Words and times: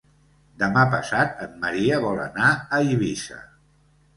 Demà 0.61 0.85
passat 0.93 1.43
en 1.45 1.53
Maria 1.65 1.99
vol 2.07 2.25
anar 2.25 2.49
a 2.57 2.81
Eivissa. 2.87 3.39